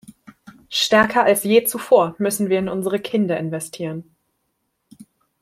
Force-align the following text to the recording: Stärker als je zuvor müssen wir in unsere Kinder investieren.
Stärker 0.71 1.25
als 1.25 1.43
je 1.43 1.63
zuvor 1.63 2.15
müssen 2.17 2.49
wir 2.49 2.57
in 2.57 2.69
unsere 2.69 2.99
Kinder 2.99 3.37
investieren. 3.37 4.15